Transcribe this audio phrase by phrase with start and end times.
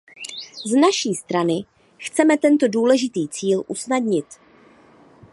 [0.65, 1.63] Z naší strany
[1.97, 4.25] chceme tento důležitý cíl usnadnit.